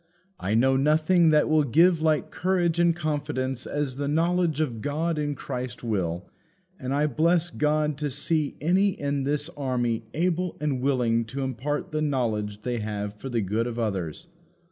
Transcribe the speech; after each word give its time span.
I 0.39 0.55
know 0.55 0.77
nothing 0.77 1.29
that 1.29 1.47
will 1.47 1.63
give 1.63 2.01
like 2.01 2.31
courage 2.31 2.79
and 2.79 2.95
confidence 2.95 3.67
as 3.67 3.97
the 3.97 4.07
knowledge 4.07 4.59
of 4.59 4.81
God 4.81 5.19
in 5.19 5.35
Christ 5.35 5.83
will; 5.83 6.27
and 6.79 6.91
I 6.91 7.05
bless 7.05 7.51
God 7.51 7.99
to 7.99 8.09
see 8.09 8.55
any 8.59 8.99
in 8.99 9.25
this 9.25 9.47
army 9.49 10.05
able 10.15 10.57
and 10.59 10.81
willing 10.81 11.23
to 11.25 11.43
impart 11.43 11.91
the 11.91 12.01
knowledge 12.01 12.63
they 12.63 12.79
have 12.79 13.13
for 13.13 13.29
the 13.29 13.41
good 13.41 13.67
of 13.67 13.77
others. 13.77 14.25